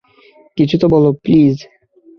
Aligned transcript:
কিছু 0.57 0.75
তো 0.77 0.85
বলো, 0.87 1.09
প্লিজ। 1.13 1.55